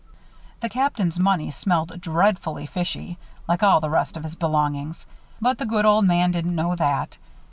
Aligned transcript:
The 0.61 0.69
Captain's 0.69 1.19
money 1.19 1.51
smelled 1.51 2.01
dreadfully 2.01 2.65
fishy, 2.65 3.19
like 3.47 3.61
all 3.61 3.79
the 3.79 3.87
rest 3.91 4.17
of 4.17 4.23
his 4.23 4.33
belongings; 4.35 5.05
but 5.39 5.59
the 5.59 5.65
good 5.67 5.85
old 5.85 6.05
man 6.05 6.31
didn't 6.31 6.55
know 6.55 6.75
that. 6.75 7.19